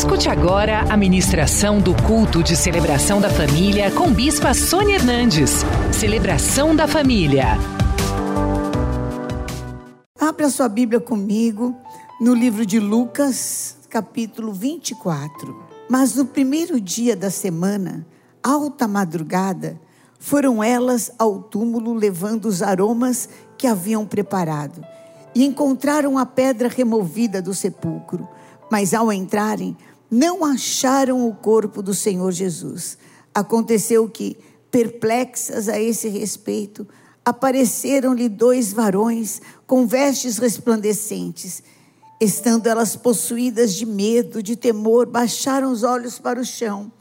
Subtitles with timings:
[0.00, 5.56] Escute agora a ministração do culto de celebração da família com Bispa Sônia Hernandes.
[5.92, 7.48] Celebração da família.
[10.18, 11.76] Abra sua Bíblia comigo
[12.18, 15.64] no livro de Lucas, capítulo 24.
[15.86, 18.06] Mas no primeiro dia da semana,
[18.42, 19.78] alta madrugada,
[20.18, 23.28] foram elas ao túmulo levando os aromas
[23.58, 24.82] que haviam preparado
[25.34, 28.26] e encontraram a pedra removida do sepulcro.
[28.70, 29.76] Mas ao entrarem,
[30.10, 32.98] não acharam o corpo do Senhor Jesus.
[33.34, 34.36] Aconteceu que,
[34.70, 36.86] perplexas a esse respeito,
[37.24, 41.62] apareceram-lhe dois varões com vestes resplandecentes.
[42.20, 46.92] Estando elas possuídas de medo, de temor, baixaram os olhos para o chão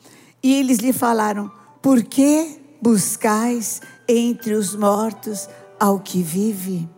[0.41, 1.51] e eles lhe falaram:
[1.81, 5.47] Por que buscais entre os mortos
[5.79, 6.89] ao que vive?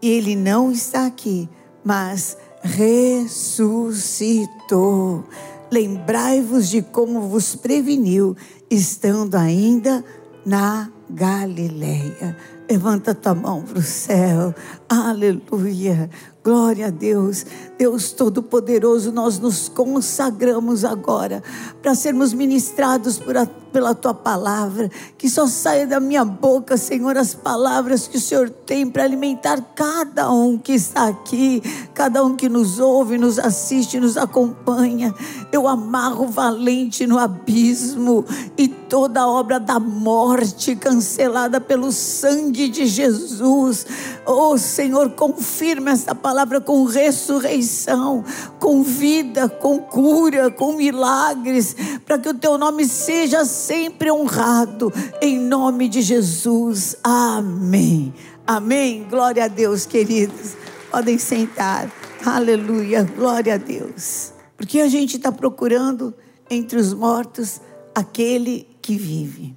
[0.00, 1.48] Ele não está aqui,
[1.84, 5.24] mas ressuscitou.
[5.70, 8.36] Lembrai-vos de como vos preveniu,
[8.70, 10.04] estando ainda
[10.44, 12.36] na Galileia.
[12.68, 14.52] Levanta tua mão para o céu.
[14.88, 16.10] Aleluia.
[16.42, 17.46] Glória a Deus,
[17.78, 21.42] Deus Todo-Poderoso, nós nos consagramos agora
[21.82, 24.90] para sermos ministrados por a, pela tua palavra.
[25.18, 29.60] Que só saia da minha boca, Senhor, as palavras que o Senhor tem para alimentar
[29.74, 31.62] cada um que está aqui,
[31.94, 35.14] cada um que nos ouve, nos assiste, nos acompanha.
[35.52, 38.24] Eu amarro valente no abismo
[38.56, 43.86] e toda obra da morte cancelada pelo sangue de Jesus.
[44.24, 48.24] Oh, Senhor, confirma esta palavra com ressurreição,
[48.58, 55.38] com vida, com cura, com milagres, para que o teu nome seja sempre honrado, em
[55.38, 56.96] nome de Jesus.
[57.02, 58.12] Amém.
[58.46, 59.06] Amém.
[59.08, 60.54] Glória a Deus, queridos.
[60.90, 61.90] Podem sentar.
[62.24, 63.02] Aleluia.
[63.02, 64.32] Glória a Deus.
[64.56, 66.14] Porque a gente está procurando
[66.50, 67.60] entre os mortos
[67.94, 69.56] aquele que vive.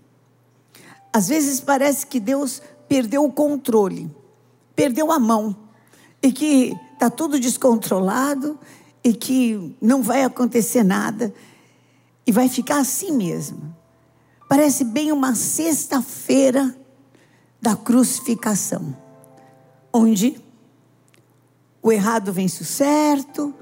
[1.11, 4.09] Às vezes parece que Deus perdeu o controle,
[4.75, 5.55] perdeu a mão
[6.21, 8.57] e que está tudo descontrolado
[9.03, 11.33] e que não vai acontecer nada
[12.25, 13.78] e vai ficar assim mesmo.
[14.49, 16.75] Parece bem uma sexta-feira
[17.61, 18.97] da crucificação,
[19.93, 20.41] onde
[21.83, 23.53] o errado vence o certo,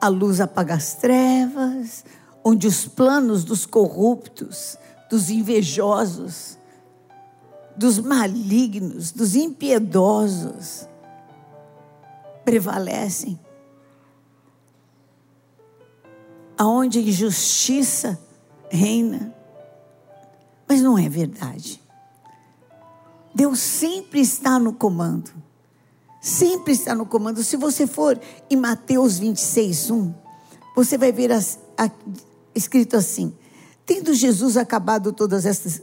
[0.00, 2.04] a luz apaga as trevas,
[2.42, 4.76] onde os planos dos corruptos,
[5.08, 6.58] dos invejosos,
[7.76, 10.88] dos malignos, dos impiedosos,
[12.44, 13.38] prevalecem.
[16.58, 18.18] Aonde a injustiça
[18.68, 19.33] reina.
[20.68, 21.80] Mas não é verdade.
[23.34, 25.30] Deus sempre está no comando.
[26.20, 27.42] Sempre está no comando.
[27.42, 30.14] Se você for em Mateus 26, 1,
[30.74, 31.90] você vai ver as, a,
[32.54, 33.34] escrito assim:
[33.84, 35.82] Tendo Jesus acabado todas estas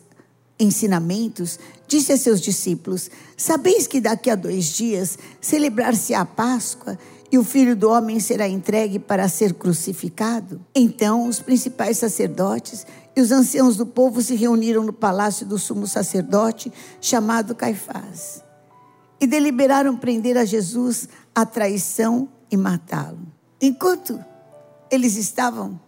[0.59, 6.97] ensinamentos, disse a seus discípulos: Sabeis que daqui a dois dias celebrar-se a Páscoa
[7.31, 10.59] e o filho do homem será entregue para ser crucificado?
[10.75, 15.88] Então os principais sacerdotes e os anciãos do povo se reuniram no palácio do sumo
[15.88, 18.44] sacerdote, chamado Caifás,
[19.20, 23.25] e deliberaram prender a Jesus a traição e matá-lo.
[23.62, 24.24] Enquanto
[24.90, 25.80] eles estavam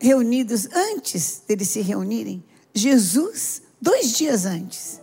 [0.00, 5.00] reunidos, antes deles se reunirem, Jesus, dois dias antes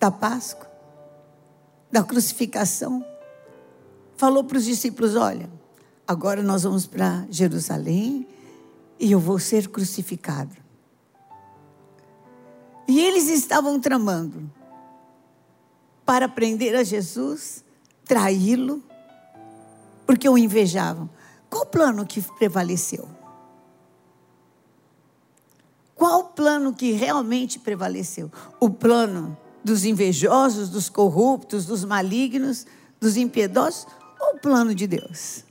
[0.00, 0.68] da Páscoa,
[1.92, 3.04] da crucificação,
[4.16, 5.50] falou para os discípulos: Olha,
[6.06, 8.26] agora nós vamos para Jerusalém
[8.98, 10.56] e eu vou ser crucificado.
[12.86, 14.50] E eles estavam tramando
[16.04, 17.64] para prender a Jesus,
[18.04, 18.82] traí-lo,
[20.06, 21.08] porque o invejavam.
[21.48, 23.08] Qual o plano que prevaleceu?
[25.94, 28.30] Qual plano que realmente prevaleceu?
[28.60, 32.66] O plano dos invejosos, dos corruptos, dos malignos,
[33.00, 33.86] dos impiedosos
[34.32, 35.44] o plano de Deus?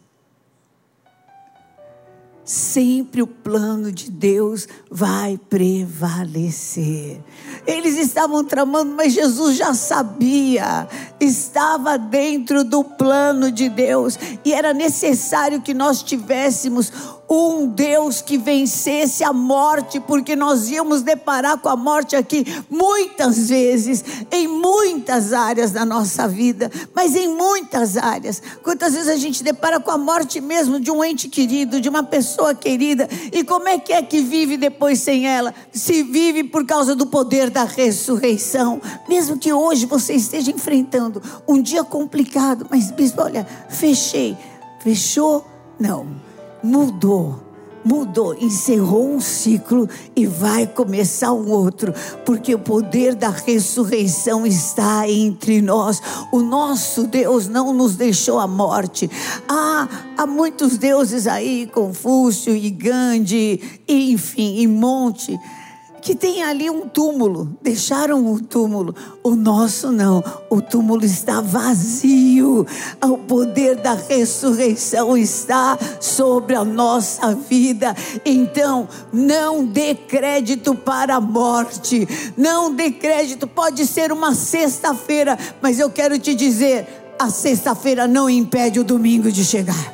[2.45, 7.21] sempre o plano de Deus vai prevalecer.
[7.65, 10.87] Eles estavam tramando, mas Jesus já sabia,
[11.19, 16.91] estava dentro do plano de Deus e era necessário que nós tivéssemos
[17.29, 23.49] um Deus que vencesse a morte, porque nós íamos deparar com a morte aqui muitas
[23.49, 28.41] vezes, em muitas áreas da nossa vida, mas em muitas áreas.
[28.63, 32.03] Quantas vezes a gente depara com a morte mesmo de um ente querido, de uma
[32.03, 35.53] pessoa querida, e como é que é que vive depois sem ela?
[35.71, 41.61] Se vive por causa do poder da ressurreição, mesmo que hoje você esteja enfrentando um
[41.61, 44.37] dia complicado, mas bispo, olha, fechei,
[44.81, 45.47] fechou?
[45.79, 46.32] Não
[46.63, 47.43] mudou
[47.83, 51.93] mudou, encerrou um ciclo e vai começar um outro,
[52.25, 56.01] porque o poder da ressurreição está entre nós.
[56.31, 59.09] O nosso Deus não nos deixou a morte.
[59.47, 59.87] Ah,
[60.17, 65.37] há muitos deuses aí, Confúcio e Gandhi, enfim, e monte
[66.03, 67.57] que tem ali um túmulo.
[67.61, 68.93] Deixaram o túmulo.
[69.23, 70.21] O nosso não.
[70.49, 72.67] O túmulo está vazio.
[73.01, 77.95] O poder da ressurreição está sobre a nossa vida.
[78.25, 82.07] Então, não dê crédito para a morte.
[82.35, 83.47] Não dê crédito.
[83.47, 86.85] Pode ser uma sexta-feira, mas eu quero te dizer:
[87.17, 89.93] a sexta-feira não impede o domingo de chegar.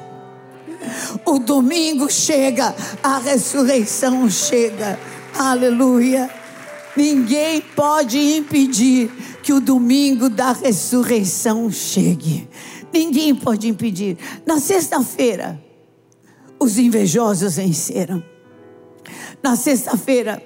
[1.23, 2.73] O domingo chega,
[3.03, 4.97] a ressurreição chega.
[5.37, 6.29] Aleluia.
[6.95, 9.09] Ninguém pode impedir
[9.41, 12.49] que o domingo da ressurreição chegue.
[12.91, 14.17] Ninguém pode impedir.
[14.45, 15.63] Na sexta-feira,
[16.59, 18.23] os invejosos venceram.
[19.41, 20.43] Na sexta-feira,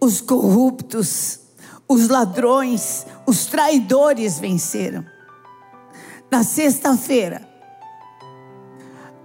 [0.00, 1.38] os corruptos,
[1.86, 5.04] os ladrões, os traidores venceram.
[6.30, 7.46] Na sexta-feira,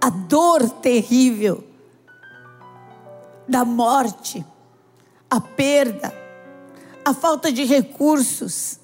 [0.00, 1.64] a dor terrível
[3.48, 4.44] da morte
[5.30, 6.12] a perda,
[7.04, 8.78] a falta de recursos,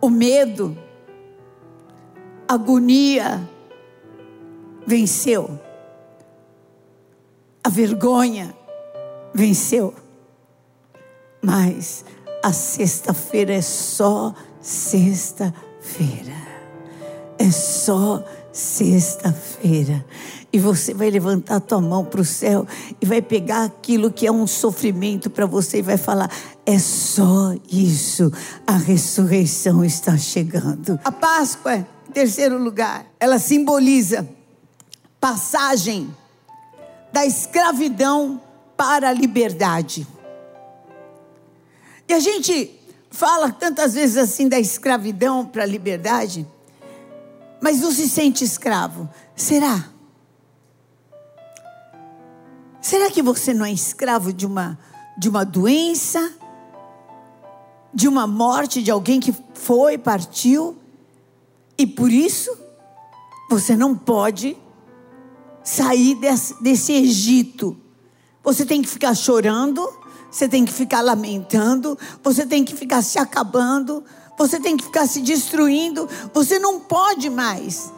[0.00, 0.76] o medo,
[2.48, 3.48] a agonia
[4.86, 5.60] venceu.
[7.62, 8.56] A vergonha
[9.34, 9.92] venceu.
[11.42, 12.04] Mas
[12.42, 16.55] a sexta-feira é só sexta-feira.
[17.46, 20.04] É só sexta-feira
[20.52, 22.66] e você vai levantar a tua mão para o céu
[23.00, 26.28] e vai pegar aquilo que é um sofrimento para você e vai falar:
[26.64, 28.32] é só isso,
[28.66, 30.98] a ressurreição está chegando.
[31.04, 34.28] A Páscoa, em terceiro lugar, ela simboliza
[35.20, 36.12] passagem
[37.12, 38.40] da escravidão
[38.76, 40.04] para a liberdade.
[42.08, 42.72] E a gente
[43.08, 46.44] fala tantas vezes assim da escravidão para a liberdade,
[47.60, 49.08] mas não se sente escravo.
[49.34, 49.88] Será?
[52.80, 54.78] Será que você não é escravo de uma,
[55.18, 56.32] de uma doença?
[57.92, 60.76] De uma morte de alguém que foi, partiu?
[61.78, 62.56] E por isso
[63.50, 64.56] você não pode
[65.62, 67.76] sair desse, desse Egito.
[68.42, 69.84] Você tem que ficar chorando,
[70.30, 74.04] você tem que ficar lamentando, você tem que ficar se acabando,
[74.38, 76.08] você tem que ficar se destruindo.
[76.32, 77.92] Você não pode mais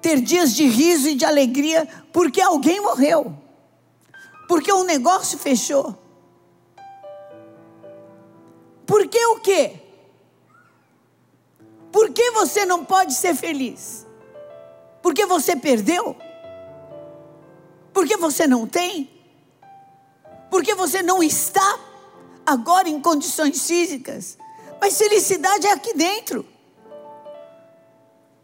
[0.00, 3.46] ter dias de riso e de alegria porque alguém morreu
[4.46, 5.96] porque o negócio fechou.
[8.86, 9.80] Por que o quê?
[11.90, 14.06] Por que você não pode ser feliz?
[15.02, 16.16] Porque você perdeu?
[17.92, 19.10] Porque você não tem?
[20.50, 21.78] Porque você não está
[22.44, 24.38] agora em condições físicas?
[24.80, 26.46] Mas felicidade é aqui dentro.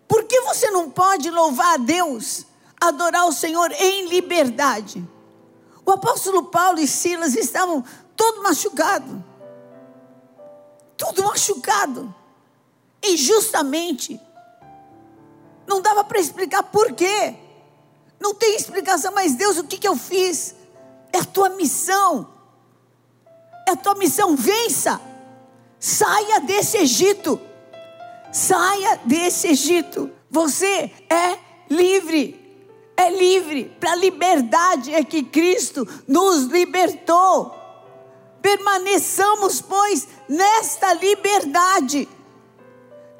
[0.09, 2.45] Por que você não pode louvar a Deus,
[2.81, 5.03] adorar o Senhor em liberdade?
[5.85, 7.85] O apóstolo Paulo e Silas estavam
[8.17, 9.25] todo machucado.
[10.97, 12.15] Tudo machucado.
[13.03, 14.21] Injustamente.
[15.67, 17.35] Não dava para explicar por quê.
[18.21, 20.55] Não tem explicação, mas Deus, o que, que eu fiz?
[21.13, 22.29] É a tua missão.
[23.67, 24.37] É a tua missão.
[24.37, 25.01] Vença.
[25.83, 27.41] Saia desse Egito.
[28.33, 30.11] Saia desse Egito.
[30.31, 31.37] Você é
[31.69, 32.43] livre
[32.97, 37.55] é livre, para a liberdade é que Cristo nos libertou.
[38.41, 42.09] Permaneçamos, pois, nesta liberdade.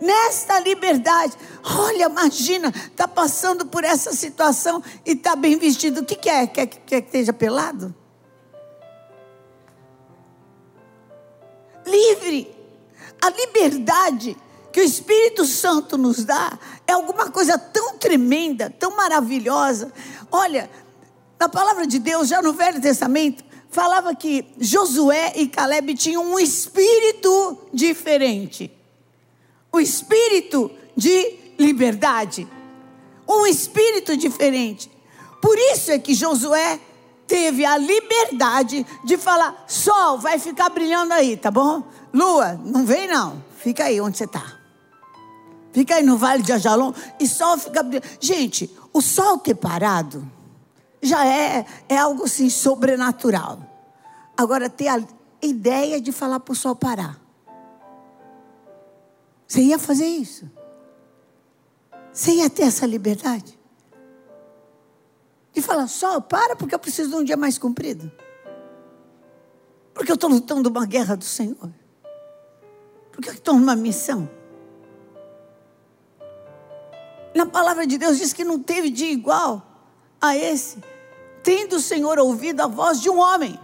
[0.01, 1.37] Nesta liberdade.
[1.65, 6.01] Olha, imagina, está passando por essa situação e está bem vestido.
[6.01, 6.47] O que, que é?
[6.47, 7.95] Quer, quer que esteja pelado?
[11.87, 12.55] Livre.
[13.21, 14.37] A liberdade
[14.73, 19.93] que o Espírito Santo nos dá é alguma coisa tão tremenda, tão maravilhosa.
[20.31, 20.69] Olha,
[21.39, 26.39] na palavra de Deus, já no Velho Testamento, falava que Josué e Caleb tinham um
[26.39, 28.71] espírito diferente.
[29.71, 32.49] O espírito de liberdade.
[33.29, 34.91] Um espírito diferente.
[35.41, 36.81] Por isso é que Josué
[37.27, 41.83] teve a liberdade de falar: sol vai ficar brilhando aí, tá bom?
[42.13, 44.61] Lua, não vem não, fica aí onde você está.
[45.73, 47.83] Fica aí no Vale de Ajalon e sol fica.
[48.21, 50.31] Gente, o sol ter parado
[51.01, 53.59] já é, é algo assim sobrenatural.
[54.37, 55.03] Agora, ter a
[55.41, 57.19] ideia de falar para o sol parar.
[59.47, 60.51] Você ia fazer isso?
[62.13, 63.59] Você ia ter essa liberdade?
[65.63, 68.11] Falar, só para porque eu preciso de um dia mais comprido.
[69.95, 71.71] Porque eu estou lutando uma guerra do Senhor.
[73.13, 74.29] Porque eu estou numa missão.
[77.35, 79.63] Na palavra de Deus diz que não teve dia igual
[80.21, 80.79] a esse,
[81.43, 83.59] tendo o Senhor ouvido a voz de um homem.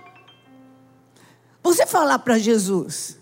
[1.62, 3.18] Você falar para Jesus,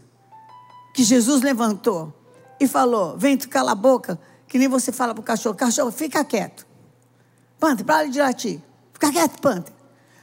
[0.95, 2.12] que Jesus levantou
[2.61, 6.25] e falou: Vento, cala a boca, que nem você fala para o cachorro: Cachorro, fica
[6.25, 6.66] quieto.
[7.59, 8.62] Panther, para de latir.
[8.97, 9.75] Fica quieto, Panther.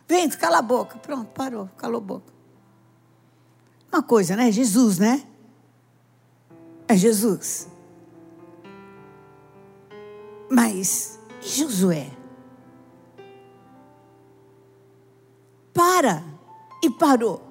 [0.08, 0.98] Vento, cala a boca.
[0.98, 2.34] Pronto, parou, calou a boca.
[3.92, 4.52] Uma coisa, né?
[4.52, 5.24] Jesus, né?
[6.88, 7.68] É Jesus.
[10.50, 12.10] Mas e Josué?
[15.72, 16.24] Para
[16.82, 17.44] e parou.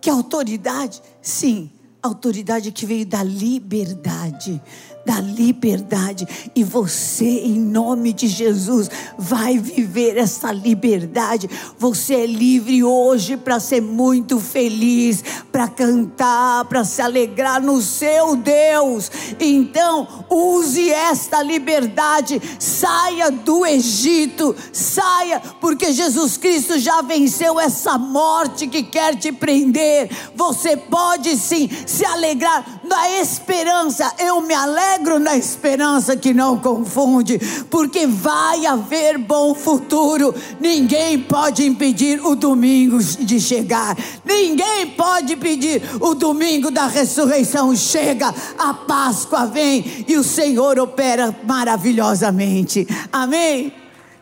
[0.00, 1.02] Que autoridade?
[1.20, 1.70] Sim,
[2.02, 4.62] autoridade que veio da liberdade
[5.08, 6.28] da liberdade.
[6.54, 11.48] E você, em nome de Jesus, vai viver essa liberdade.
[11.78, 18.36] Você é livre hoje para ser muito feliz, para cantar, para se alegrar no seu
[18.36, 19.10] Deus.
[19.40, 22.38] Então, use esta liberdade.
[22.58, 30.10] Saia do Egito, saia, porque Jesus Cristo já venceu essa morte que quer te prender.
[30.34, 34.12] Você pode sim se alegrar na esperança.
[34.18, 37.38] Eu me alegro alegro na esperança que não confunde,
[37.70, 40.34] porque vai haver bom futuro.
[40.60, 43.96] Ninguém pode impedir o domingo de chegar.
[44.24, 51.34] Ninguém pode pedir o domingo da ressurreição chega, a Páscoa vem e o Senhor opera
[51.44, 52.86] maravilhosamente.
[53.12, 53.72] Amém.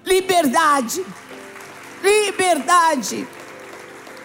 [0.04, 1.04] Liberdade.
[2.02, 3.26] Liberdade.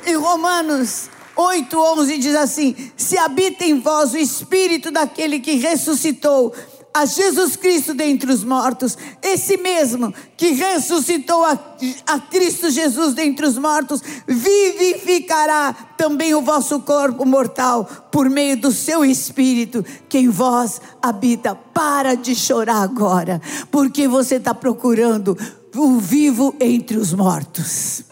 [0.05, 1.09] Em Romanos
[1.41, 6.53] 8,11 diz assim: Se habita em vós o espírito daquele que ressuscitou
[6.93, 11.57] a Jesus Cristo dentre os mortos, esse mesmo que ressuscitou a,
[12.05, 18.71] a, Cristo Jesus dentre os mortos, vivificará também o vosso corpo mortal por meio do
[18.71, 21.55] seu espírito que em vós habita.
[21.55, 25.37] Para de chorar agora, porque você está procurando
[25.75, 28.03] o vivo entre os mortos.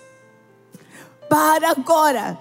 [1.30, 2.40] Para agora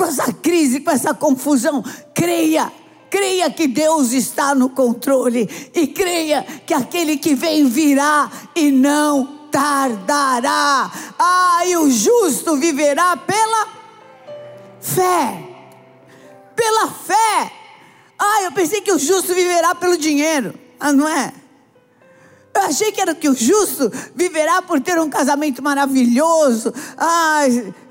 [0.00, 2.72] com essa crise, com essa confusão, creia.
[3.10, 9.48] Creia que Deus está no controle e creia que aquele que vem virá e não
[9.50, 10.90] tardará.
[11.18, 13.68] Ah, e o justo viverá pela
[14.80, 15.42] fé.
[16.56, 17.52] Pela fé.
[18.18, 20.54] Ah, eu pensei que o justo viverá pelo dinheiro.
[20.78, 21.30] Ah, não é?
[22.54, 26.72] Eu achei que era que o justo viverá por ter um casamento maravilhoso.
[26.96, 27.42] Ah,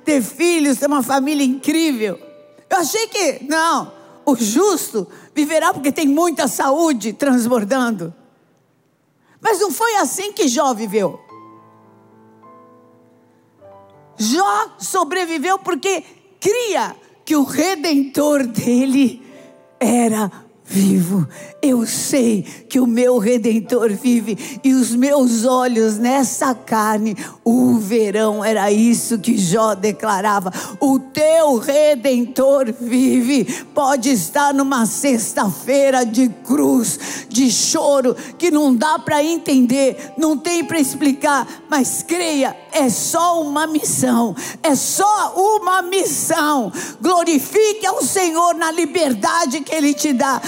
[0.04, 2.20] ter filhos, ter uma família incrível.
[2.70, 3.92] Eu achei que, não,
[4.26, 8.14] o justo viverá porque tem muita saúde transbordando.
[9.42, 11.20] Mas não foi assim que Jó viveu.
[14.18, 16.04] Jó sobreviveu porque
[16.40, 19.26] cria que o redentor dele
[19.80, 20.30] era
[20.66, 21.28] vivo.
[21.62, 28.44] Eu sei que o meu redentor vive e os meus olhos nessa carne o verão.
[28.44, 30.54] Era isso que Jó declarava.
[30.80, 33.44] O teu redentor vive.
[33.74, 40.64] Pode estar numa sexta-feira de cruz, de choro, que não dá para entender, não tem
[40.64, 44.34] para explicar, mas creia, é só uma missão.
[44.64, 46.72] É só uma missão.
[47.02, 50.42] Glorifique ao Senhor na liberdade que Ele te dá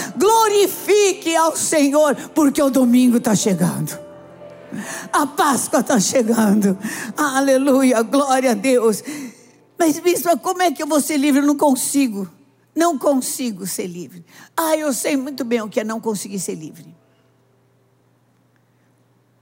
[1.01, 3.99] glorifique ao Senhor, porque o domingo está chegando.
[5.11, 6.77] A Páscoa está chegando.
[7.17, 9.03] Aleluia, glória a Deus.
[9.77, 11.41] Mas, bispo, como é que eu vou ser livre?
[11.41, 12.29] Eu não consigo.
[12.73, 14.23] Não consigo ser livre.
[14.55, 16.95] Ah, eu sei muito bem o que é não conseguir ser livre.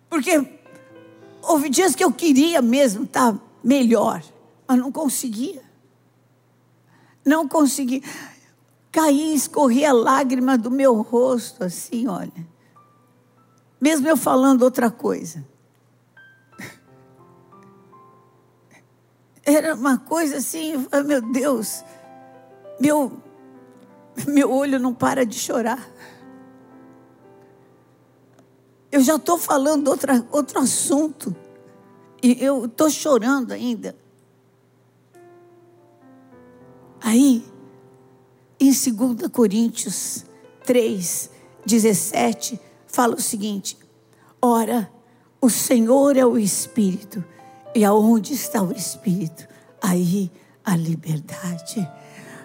[0.09, 0.43] Porque
[1.43, 4.23] houve dias que eu queria mesmo estar melhor,
[4.67, 5.61] mas não conseguia.
[7.23, 8.01] Não conseguia
[8.91, 12.47] caía, escorria lágrima do meu rosto, assim, olha.
[13.79, 15.45] Mesmo eu falando outra coisa.
[19.45, 20.73] Era uma coisa assim,
[21.05, 21.83] meu Deus,
[22.79, 23.11] meu,
[24.27, 25.89] meu olho não para de chorar.
[28.91, 31.35] Eu já estou falando outra, outro assunto.
[32.21, 33.95] E eu estou chorando ainda.
[37.01, 37.45] Aí,
[38.59, 40.25] em 2 Coríntios
[40.65, 41.29] 3,
[41.65, 43.77] 17, fala o seguinte:
[44.41, 44.91] Ora,
[45.41, 47.23] o Senhor é o Espírito,
[47.73, 49.47] e aonde está o Espírito?
[49.81, 50.29] Aí
[50.65, 51.89] a liberdade.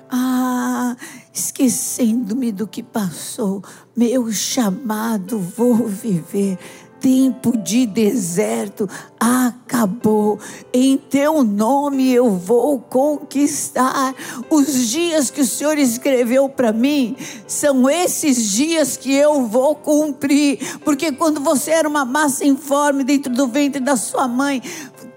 [0.09, 0.97] Ah,
[1.33, 3.63] esquecendo-me do que passou,
[3.97, 6.59] meu chamado vou viver
[7.05, 8.89] tempo de deserto
[9.21, 10.39] acabou.
[10.73, 14.15] Em teu nome eu vou conquistar.
[14.49, 17.15] Os dias que o Senhor escreveu para mim
[17.47, 20.79] são esses dias que eu vou cumprir.
[20.83, 24.63] Porque quando você era uma massa informe dentro do ventre da sua mãe,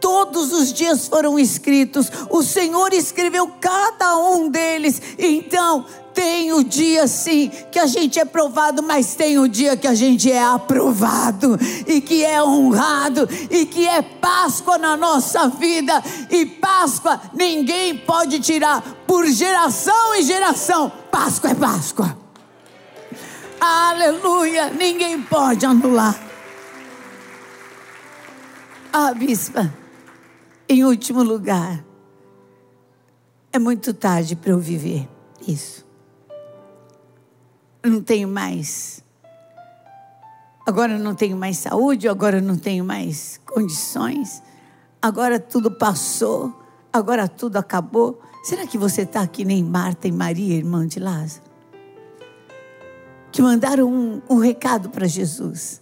[0.02, 2.12] todos os dias foram escritos.
[2.30, 5.02] O Senhor escreveu cada um deles.
[5.18, 5.86] Então,
[6.18, 9.94] tem o dia sim que a gente é provado, mas tem o dia que a
[9.94, 11.56] gente é aprovado
[11.86, 16.04] e que é honrado e que é Páscoa na nossa vida.
[16.32, 20.92] E Páscoa ninguém pode tirar por geração e geração.
[21.12, 22.18] Páscoa é Páscoa.
[23.62, 26.20] Aleluia, ninguém pode anular.
[28.92, 29.72] Ah, bispa,
[30.68, 31.86] em último lugar,
[33.54, 35.08] é muito tarde para eu viver
[35.48, 35.87] isso
[37.90, 39.04] não tenho mais.
[40.66, 44.44] Agora não tenho mais saúde, agora não tenho mais condições.
[45.02, 46.54] Agora tudo passou,
[46.92, 48.22] agora tudo acabou.
[48.44, 51.44] Será que você está aqui nem Marta e Maria, irmã de Lázaro?
[53.32, 55.82] Que mandaram um, um recado para Jesus.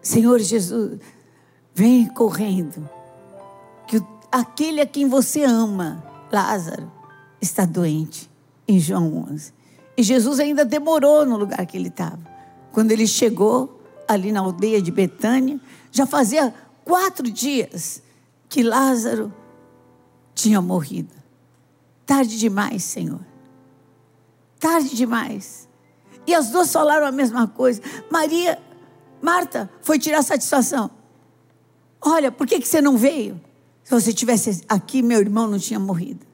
[0.00, 0.98] Senhor Jesus,
[1.74, 2.88] vem correndo,
[3.86, 6.90] que aquele a quem você ama, Lázaro,
[7.40, 8.30] está doente,
[8.66, 9.52] em João 11.
[9.96, 12.20] E Jesus ainda demorou no lugar que ele estava.
[12.72, 18.02] Quando ele chegou ali na aldeia de Betânia, já fazia quatro dias
[18.48, 19.32] que Lázaro
[20.34, 21.14] tinha morrido.
[22.06, 23.20] Tarde demais, Senhor.
[24.58, 25.68] Tarde demais.
[26.26, 27.82] E as duas falaram a mesma coisa.
[28.10, 28.58] Maria,
[29.20, 30.90] Marta, foi tirar satisfação.
[32.00, 33.40] Olha, por que, que você não veio?
[33.84, 36.26] Se você tivesse aqui, meu irmão não tinha morrido.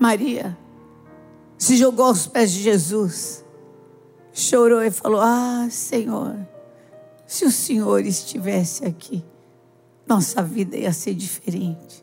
[0.00, 0.56] Maria
[1.58, 3.44] se jogou aos pés de Jesus,
[4.32, 6.38] chorou e falou: Ah, Senhor,
[7.26, 9.22] se o Senhor estivesse aqui,
[10.08, 12.02] nossa vida ia ser diferente.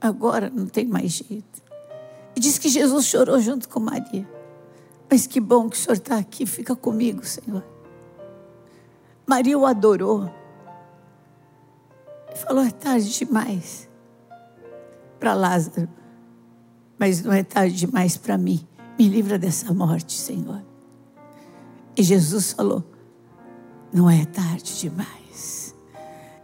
[0.00, 1.62] Agora não tem mais jeito.
[2.34, 4.28] E diz que Jesus chorou junto com Maria.
[5.08, 7.64] Mas que bom que o Senhor está aqui, fica comigo, Senhor.
[9.24, 10.28] Maria o adorou.
[12.34, 13.88] Falou: é tarde demais
[15.20, 16.01] para Lázaro
[17.02, 18.64] mas não é tarde demais para mim.
[18.96, 20.62] Me livra dessa morte, Senhor.
[21.96, 22.84] E Jesus falou:
[23.92, 25.74] Não é tarde demais.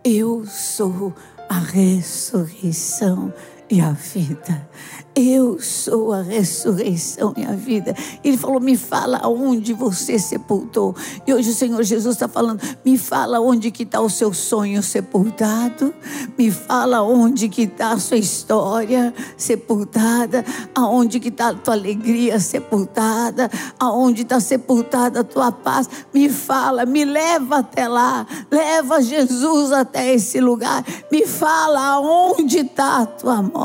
[0.03, 1.15] Eu sou
[1.49, 3.33] a ressurreição
[3.71, 4.69] e a vida.
[5.15, 7.95] Eu sou a ressurreição e a vida.
[8.23, 10.95] Ele falou: Me fala onde você sepultou.
[11.27, 14.81] E hoje o Senhor Jesus está falando: Me fala onde que está o seu sonho
[14.81, 15.93] sepultado.
[16.39, 20.45] Me fala onde que está a sua história sepultada.
[20.73, 23.51] Aonde que está a tua alegria sepultada.
[23.79, 25.91] Aonde está sepultada a tua paz.
[26.15, 28.25] Me fala, me leva até lá.
[28.49, 30.85] Leva Jesus até esse lugar.
[31.11, 33.58] Me fala aonde está a tua morte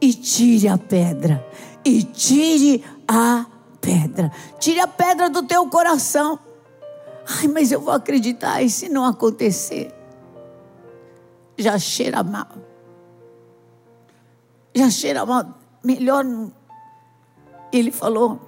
[0.00, 1.46] e tire a pedra.
[1.84, 3.46] E tire a
[3.80, 4.32] pedra.
[4.58, 6.38] Tire a pedra do teu coração.
[7.38, 9.94] Ai, mas eu vou acreditar, e se não acontecer?
[11.56, 12.48] Já cheira mal.
[14.74, 15.46] Já cheira mal.
[15.84, 16.24] Melhor.
[17.72, 18.40] Ele falou.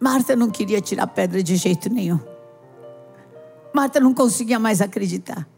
[0.00, 2.20] Marta não queria tirar pedra de jeito nenhum.
[3.74, 5.48] Marta não conseguia mais acreditar.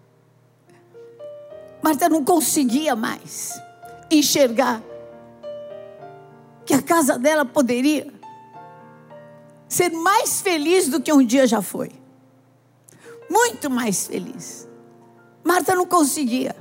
[1.82, 3.60] Marta não conseguia mais
[4.10, 4.82] enxergar
[6.64, 8.12] que a casa dela poderia
[9.68, 11.92] ser mais feliz do que um dia já foi.
[13.28, 14.68] Muito mais feliz.
[15.44, 16.54] Marta não conseguia.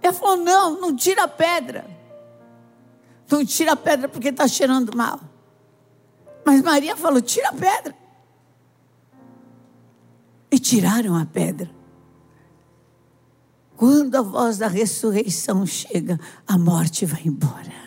[0.00, 1.84] Ela falou: não, não tira a pedra.
[3.30, 5.18] Não tira a pedra porque está cheirando mal.
[6.44, 7.94] Mas Maria falou: tira a pedra.
[10.50, 11.70] E tiraram a pedra.
[13.76, 17.84] Quando a voz da ressurreição chega, a morte vai embora.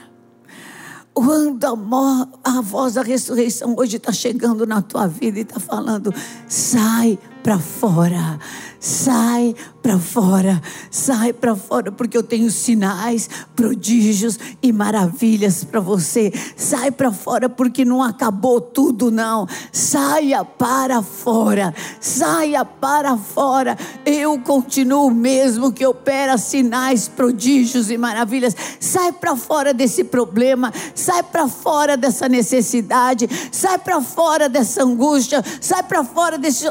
[1.14, 6.14] Quando a, a voz da ressurreição hoje está chegando na tua vida e está falando,
[6.48, 8.38] sai para fora,
[8.78, 16.34] sai para fora, sai para fora, porque eu tenho sinais, prodígios e maravilhas para você.
[16.58, 19.48] Sai para fora, porque não acabou tudo, não.
[19.72, 23.78] Saia para fora, saia para fora.
[24.06, 28.54] Eu continuo mesmo que opera sinais, prodígios e maravilhas.
[28.78, 35.42] Sai para fora desse problema, sai para fora dessa necessidade, sai para fora dessa angústia,
[35.62, 36.70] sai para fora desse.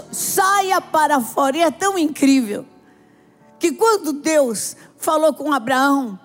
[0.66, 1.56] Saia para fora.
[1.56, 2.66] E é tão incrível
[3.58, 6.18] que quando Deus falou com Abraão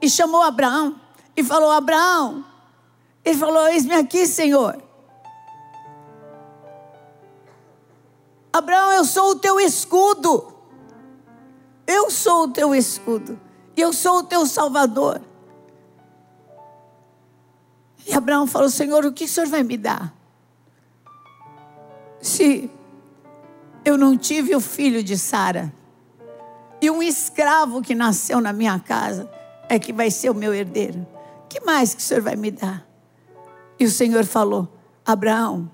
[0.00, 0.98] e chamou Abraão
[1.36, 2.44] e falou: Abraão,
[3.22, 4.82] ele falou: Eis-me aqui, Senhor.
[8.52, 10.52] Abraão, eu sou o teu escudo.
[11.86, 13.38] Eu sou o teu escudo.
[13.76, 15.20] Eu sou o teu salvador.
[18.06, 20.14] E Abraão falou: Senhor, o que o senhor vai me dar?
[22.20, 22.70] Se
[23.84, 25.72] eu não tive o filho de Sara,
[26.82, 29.30] e um escravo que nasceu na minha casa
[29.68, 31.06] é que vai ser o meu herdeiro.
[31.48, 32.84] Que mais que o Senhor vai me dar?
[33.78, 34.68] E o Senhor falou:
[35.06, 35.70] Abraão,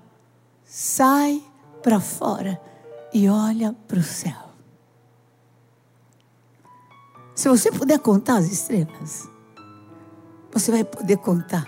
[0.63, 1.41] sai
[1.81, 2.61] para fora
[3.11, 4.49] e olha para o céu.
[7.33, 9.27] Se você puder contar as estrelas,
[10.51, 11.65] você vai poder contar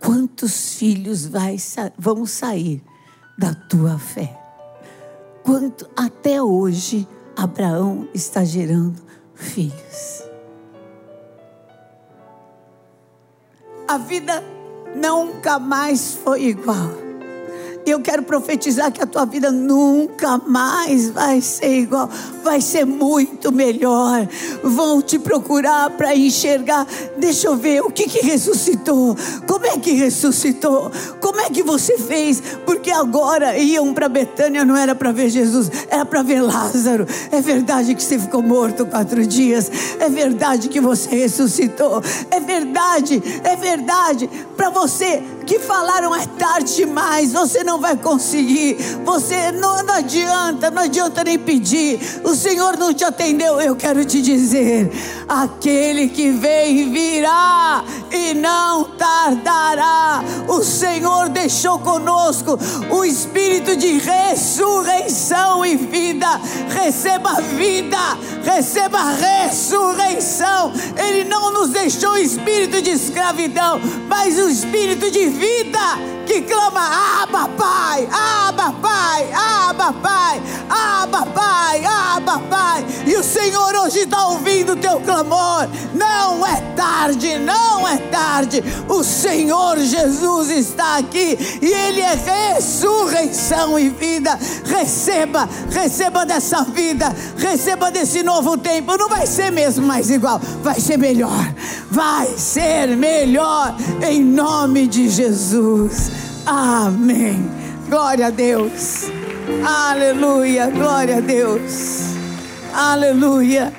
[0.00, 1.56] quantos filhos vai,
[1.96, 2.82] vão sair
[3.38, 4.41] da tua fé.
[5.42, 9.02] Quanto até hoje Abraão está gerando
[9.34, 10.22] filhos.
[13.88, 14.42] A vida
[14.94, 17.12] nunca mais foi igual.
[17.84, 22.08] Eu quero profetizar que a tua vida nunca mais vai ser igual,
[22.42, 24.28] vai ser muito melhor.
[24.62, 26.86] Vão te procurar para enxergar.
[27.16, 29.16] Deixa eu ver o que que ressuscitou.
[29.48, 30.92] Como é que ressuscitou?
[31.32, 32.42] Como é que você fez?
[32.66, 37.06] Porque agora iam para Betânia não era para ver Jesus, era para ver Lázaro.
[37.30, 39.70] É verdade que você ficou morto quatro dias.
[39.98, 42.02] É verdade que você ressuscitou.
[42.30, 44.28] É verdade, é verdade.
[44.58, 50.70] Para você que falaram é tarde demais, você não vai conseguir, você não, não adianta,
[50.70, 53.58] não adianta nem pedir, o Senhor não te atendeu.
[53.58, 54.92] Eu quero te dizer:
[55.26, 60.11] aquele que vem virá e não tardará.
[60.52, 62.58] O Senhor deixou conosco
[62.90, 66.38] o espírito de ressurreição e vida.
[66.68, 67.96] Receba vida,
[68.44, 70.70] receba ressurreição.
[70.94, 75.80] Ele não nos deixou o espírito de escravidão, mas o espírito de vida
[76.26, 82.84] que clama: Abba, Pai, Abba, Pai, Abba, Pai, Abba, Pai, Abba, Pai.
[83.06, 85.68] E o Senhor hoje está ouvindo o teu clamor.
[85.94, 88.62] Não é tarde, não é tarde.
[88.88, 94.38] O Senhor Jesus está aqui e Ele é ressurreição e vida.
[94.64, 98.96] Receba, receba dessa vida, receba desse novo tempo.
[98.96, 101.52] Não vai ser mesmo mais igual, vai ser melhor,
[101.90, 103.74] vai ser melhor
[104.06, 106.21] em nome de Jesus.
[106.46, 107.48] Amém.
[107.88, 109.04] Glória a Deus.
[109.64, 110.70] Aleluia.
[110.70, 112.00] Glória a Deus.
[112.72, 113.72] Aleluia.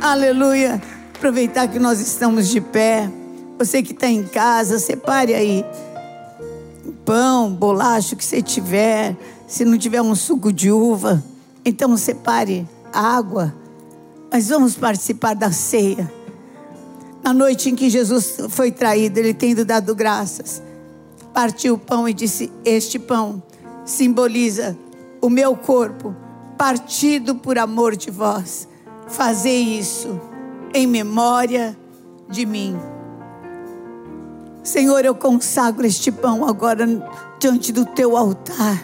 [0.00, 0.80] Aleluia.
[1.14, 3.10] Aproveitar que nós estamos de pé.
[3.58, 5.64] Você que está em casa, separe aí
[7.04, 9.16] pão, bolacha, o que você tiver.
[9.46, 11.22] Se não tiver um suco de uva,
[11.64, 13.54] então separe água.
[14.30, 16.10] Mas vamos participar da ceia.
[17.22, 20.62] Na noite em que Jesus foi traído, ele tendo dado graças,
[21.36, 23.42] partiu o pão e disse: Este pão
[23.84, 24.74] simboliza
[25.20, 26.16] o meu corpo,
[26.56, 28.66] partido por amor de vós.
[29.06, 30.18] Fazei isso
[30.72, 31.76] em memória
[32.26, 32.74] de mim.
[34.64, 36.86] Senhor, eu consagro este pão agora
[37.38, 38.82] diante do teu altar.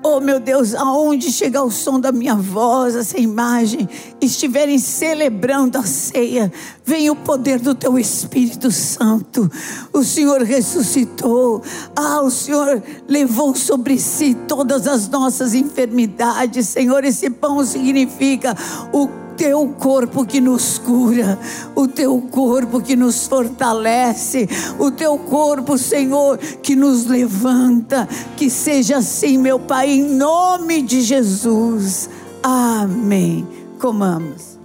[0.00, 3.88] Oh meu Deus, aonde chegar o som da minha voz, essa imagem,
[4.20, 6.52] estiverem celebrando a ceia,
[6.84, 9.50] vem o poder do teu Espírito Santo.
[9.92, 11.62] O Senhor ressuscitou.
[11.96, 16.68] Ah, o Senhor levou sobre si todas as nossas enfermidades.
[16.68, 18.56] Senhor, esse pão significa
[18.92, 21.38] o teu corpo que nos cura,
[21.74, 24.48] o teu corpo que nos fortalece,
[24.80, 28.08] o teu corpo, Senhor, que nos levanta.
[28.36, 32.10] Que seja assim, meu Pai, em nome de Jesus.
[32.42, 33.46] Amém.
[33.78, 34.58] Comamos.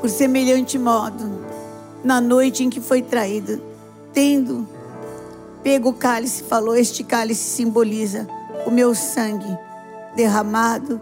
[0.00, 1.28] Por semelhante modo,
[2.04, 3.67] na noite em que foi traído,
[4.12, 4.66] tendo
[5.62, 8.26] pego o cálice, falou: Este cálice simboliza
[8.66, 9.58] o meu sangue
[10.14, 11.00] derramado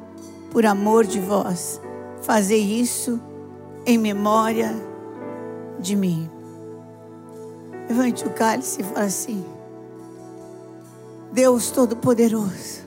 [0.50, 1.80] por amor de vós.
[2.22, 3.20] Fazei isso
[3.84, 4.74] em memória
[5.78, 6.28] de mim.
[7.88, 9.44] Levante o cálice e fala assim:
[11.32, 12.80] Deus Todo-Poderoso,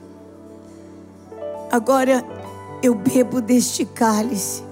[1.70, 2.24] agora
[2.82, 4.62] eu bebo deste cálice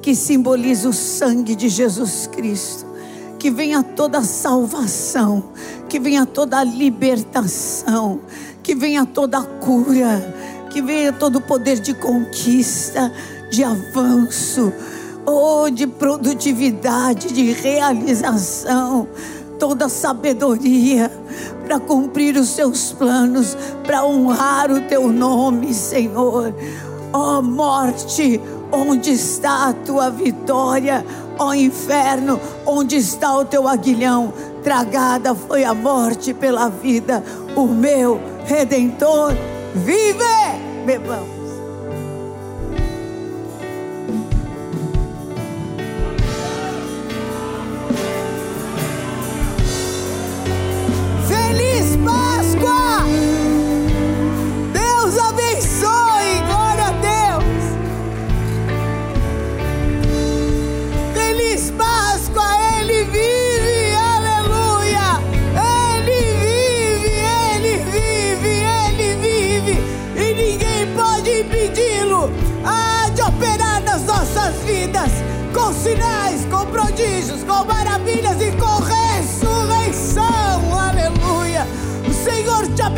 [0.00, 2.85] que simboliza o sangue de Jesus Cristo
[3.46, 5.44] que venha toda salvação,
[5.88, 8.18] que venha toda libertação,
[8.60, 10.34] que venha toda cura,
[10.68, 13.12] que venha todo o poder de conquista,
[13.48, 14.72] de avanço,
[15.24, 19.06] ou de produtividade, de realização,
[19.60, 21.08] toda sabedoria
[21.64, 26.52] para cumprir os seus planos, para honrar o teu nome, Senhor.
[27.12, 28.40] Ó oh, morte,
[28.72, 31.06] onde está a tua vitória?
[31.38, 34.32] Ó inferno, onde está o teu aguilhão?
[34.62, 37.22] Tragada foi a morte pela vida.
[37.54, 39.32] O meu redentor
[39.74, 41.35] vive.
[75.66, 75.96] Bebamos.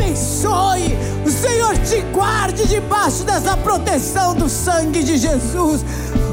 [0.09, 5.83] abençoe, o Senhor te guarde debaixo dessa proteção do sangue de Jesus.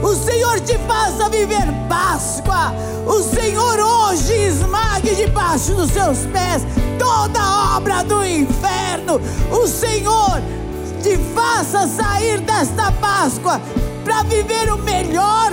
[0.02, 2.74] O Senhor te faça viver Páscoa.
[3.06, 6.62] O Senhor hoje esmague debaixo dos seus pés
[6.98, 9.20] toda obra do inferno.
[9.50, 10.40] O Senhor
[11.02, 13.60] te faça sair desta Páscoa
[14.04, 15.50] para viver o melhor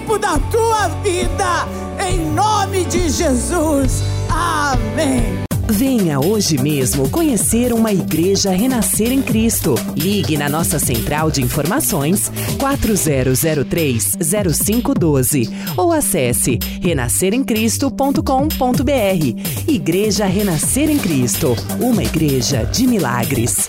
[0.00, 1.68] tempo da tua vida.
[2.08, 4.02] Em nome de Jesus.
[4.28, 5.40] Amém.
[5.68, 9.76] Venha hoje mesmo conhecer uma igreja renascer em Cristo.
[9.96, 19.68] Ligue na nossa central de informações 4003-0512 ou acesse renasceremcristo.com.br.
[19.68, 23.68] Igreja Renascer em Cristo, uma igreja de milagres.